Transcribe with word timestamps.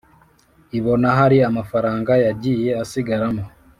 ibona 0.77 1.07
hari 1.19 1.37
amafaranga 1.49 2.11
yagiye 2.25 2.69
asigaramo 2.83 3.43